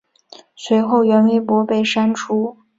[0.55, 2.57] 随后原微博被删除。